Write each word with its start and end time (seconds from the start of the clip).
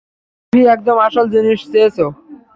Coffee, 0.53 0.61
একদম 0.75 0.97
আসল 1.07 1.25
জিনিস 1.33 1.59
চেয়েছ! 1.71 1.97